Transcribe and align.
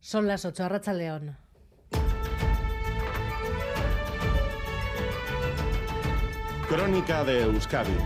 Son 0.00 0.26
las 0.26 0.44
8, 0.44 0.64
Arracha 0.64 0.92
León. 0.92 1.36
Crónica 6.68 7.24
de 7.24 7.42
Euskadi 7.42 7.96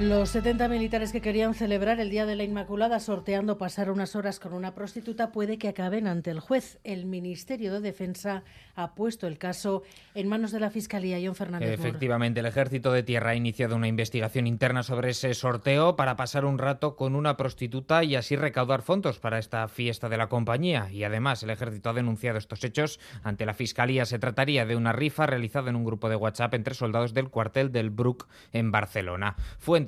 Los 0.00 0.30
70 0.30 0.66
militares 0.68 1.12
que 1.12 1.20
querían 1.20 1.52
celebrar 1.52 2.00
el 2.00 2.08
Día 2.08 2.24
de 2.24 2.34
la 2.34 2.42
Inmaculada 2.42 3.00
sorteando 3.00 3.58
pasar 3.58 3.90
unas 3.90 4.16
horas 4.16 4.40
con 4.40 4.54
una 4.54 4.74
prostituta 4.74 5.30
puede 5.30 5.58
que 5.58 5.68
acaben 5.68 6.06
ante 6.06 6.30
el 6.30 6.40
juez. 6.40 6.78
El 6.84 7.04
Ministerio 7.04 7.70
de 7.74 7.80
Defensa 7.80 8.42
ha 8.76 8.94
puesto 8.94 9.26
el 9.26 9.36
caso 9.36 9.82
en 10.14 10.26
manos 10.26 10.52
de 10.52 10.60
la 10.60 10.70
Fiscalía. 10.70 11.18
John 11.22 11.34
Fernández. 11.34 11.78
Efectivamente, 11.78 12.40
el 12.40 12.46
Ejército 12.46 12.92
de 12.92 13.02
Tierra 13.02 13.32
ha 13.32 13.34
iniciado 13.34 13.76
una 13.76 13.88
investigación 13.88 14.46
interna 14.46 14.82
sobre 14.82 15.10
ese 15.10 15.34
sorteo 15.34 15.96
para 15.96 16.16
pasar 16.16 16.46
un 16.46 16.56
rato 16.56 16.96
con 16.96 17.14
una 17.14 17.36
prostituta 17.36 18.02
y 18.02 18.16
así 18.16 18.36
recaudar 18.36 18.80
fondos 18.80 19.18
para 19.18 19.38
esta 19.38 19.68
fiesta 19.68 20.08
de 20.08 20.16
la 20.16 20.30
compañía. 20.30 20.88
Y 20.90 21.04
además, 21.04 21.42
el 21.42 21.50
Ejército 21.50 21.90
ha 21.90 21.92
denunciado 21.92 22.38
estos 22.38 22.64
hechos 22.64 23.00
ante 23.22 23.44
la 23.44 23.52
Fiscalía. 23.52 24.06
Se 24.06 24.18
trataría 24.18 24.64
de 24.64 24.76
una 24.76 24.94
rifa 24.94 25.26
realizada 25.26 25.68
en 25.68 25.76
un 25.76 25.84
grupo 25.84 26.08
de 26.08 26.16
WhatsApp 26.16 26.54
entre 26.54 26.72
soldados 26.72 27.12
del 27.12 27.28
cuartel 27.28 27.70
del 27.70 27.90
Brook 27.90 28.28
en 28.54 28.72
Barcelona. 28.72 29.36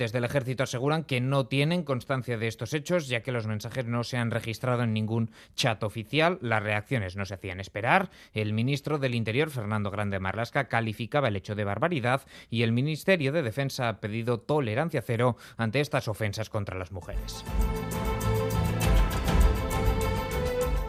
Fuentes 0.02 0.14
del 0.14 0.24
ejército 0.24 0.64
aseguran 0.64 1.04
que 1.04 1.20
no 1.20 1.46
tienen 1.46 1.84
constancia 1.84 2.36
de 2.36 2.48
estos 2.48 2.74
hechos, 2.74 3.06
ya 3.06 3.22
que 3.22 3.30
los 3.30 3.46
mensajes 3.46 3.86
no 3.86 4.02
se 4.02 4.16
han 4.16 4.32
registrado 4.32 4.82
en 4.82 4.92
ningún 4.92 5.30
chat 5.54 5.80
oficial. 5.84 6.38
Las 6.40 6.60
reacciones 6.60 7.14
no 7.14 7.24
se 7.24 7.34
hacían 7.34 7.60
esperar. 7.60 8.10
El 8.34 8.52
ministro 8.52 8.98
del 8.98 9.14
Interior, 9.14 9.50
Fernando 9.50 9.92
Grande 9.92 10.18
Marlasca, 10.18 10.66
calificaba 10.66 11.28
el 11.28 11.36
hecho 11.36 11.54
de 11.54 11.62
barbaridad 11.62 12.22
y 12.50 12.64
el 12.64 12.72
Ministerio 12.72 13.30
de 13.30 13.42
Defensa 13.42 13.88
ha 13.88 14.00
pedido 14.00 14.40
tolerancia 14.40 15.02
cero 15.02 15.36
ante 15.56 15.78
estas 15.78 16.08
ofensas 16.08 16.50
contra 16.50 16.76
las 16.76 16.90
mujeres. 16.90 17.44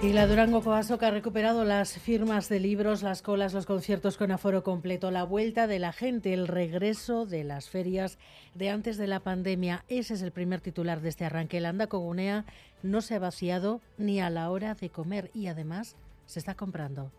Y 0.03 0.11
la 0.11 0.27
Durango 0.27 0.61
Coasoca 0.61 1.07
ha 1.07 1.11
recuperado 1.11 1.63
las 1.63 1.97
firmas 1.97 2.49
de 2.49 2.59
libros, 2.59 3.03
las 3.03 3.21
colas, 3.21 3.53
los 3.53 3.65
conciertos 3.65 4.17
con 4.17 4.31
aforo 4.31 4.61
completo, 4.61 5.11
la 5.11 5.23
vuelta 5.23 5.65
de 5.65 5.79
la 5.79 5.93
gente, 5.93 6.33
el 6.33 6.49
regreso 6.49 7.25
de 7.25 7.45
las 7.45 7.69
ferias 7.69 8.17
de 8.53 8.69
antes 8.69 8.97
de 8.97 9.07
la 9.07 9.21
pandemia. 9.21 9.85
Ese 9.87 10.15
es 10.15 10.21
el 10.21 10.33
primer 10.33 10.59
titular 10.59 10.99
de 10.99 11.07
este 11.07 11.23
arranque. 11.23 11.59
El 11.59 11.65
Andacogunea 11.65 12.43
no 12.81 12.99
se 12.99 13.15
ha 13.15 13.19
vaciado 13.19 13.79
ni 13.97 14.19
a 14.19 14.29
la 14.29 14.51
hora 14.51 14.75
de 14.75 14.89
comer 14.89 15.31
y 15.33 15.47
además 15.47 15.95
se 16.25 16.39
está 16.39 16.53
comprando. 16.53 17.09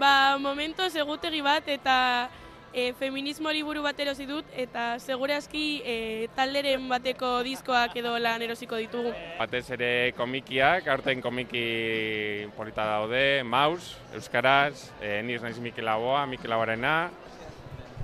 Ba, 0.00 0.38
momentos 0.38 0.96
egutegi 0.96 1.42
bat 1.44 1.68
eta 1.68 2.30
e, 2.72 2.92
feminismo 2.98 3.50
liburu 3.52 3.82
bat 3.84 3.98
erosi 4.00 4.26
dut 4.26 4.48
eta 4.56 4.96
segurazki 4.98 5.82
e, 5.84 5.96
talderen 6.36 6.88
bateko 6.90 7.34
diskoak 7.46 7.96
edo 8.00 8.14
lan 8.18 8.42
erosiko 8.42 8.80
ditugu. 8.80 9.12
Batez 9.38 9.64
ere 9.76 9.90
komikiak, 10.16 10.88
aurten 10.88 11.22
komiki 11.24 11.64
polita 12.56 12.86
daude, 12.88 13.42
Maus, 13.44 13.96
Euskaraz, 14.16 14.90
e, 15.00 15.20
niz 15.22 15.42
naiz 15.42 15.58
Mikel 15.60 15.88
Aboa, 15.88 16.26
Mikel 16.26 16.52
Abarena. 16.52 16.96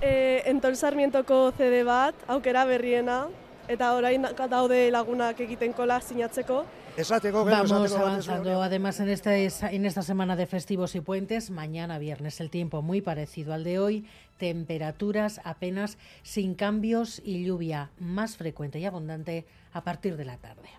E, 0.01 0.43
Enton 0.47 0.75
Sarmientoko 0.79 1.49
CD 1.57 1.83
bat, 1.83 2.15
aukera 2.27 2.65
berriena, 2.69 3.25
eta 3.69 3.93
orain 3.93 4.25
daude 4.49 4.89
lagunak 4.91 5.39
egiten 5.45 5.73
kola 5.77 6.01
sinatzeko. 6.01 6.65
Vamos 6.97 7.93
avanzando. 7.93 8.61
Además, 8.61 8.99
en, 8.99 9.09
este, 9.09 9.47
en 9.61 9.85
esta 9.85 10.01
semana 10.01 10.35
de 10.35 10.47
festivos 10.47 10.95
y 10.95 11.01
puentes, 11.01 11.49
mañana 11.49 11.97
viernes, 11.99 12.41
el 12.41 12.49
tiempo 12.49 12.81
muy 12.81 13.01
parecido 13.01 13.53
al 13.53 13.63
de 13.63 13.79
hoy, 13.79 14.05
temperaturas 14.37 15.39
apenas 15.45 15.97
sin 16.23 16.55
cambios 16.55 17.21
y 17.23 17.45
lluvia 17.45 17.91
más 17.99 18.35
frecuente 18.35 18.79
y 18.79 18.85
abundante 18.85 19.45
a 19.71 19.83
partir 19.83 20.17
de 20.17 20.25
la 20.25 20.37
tarde. 20.37 20.69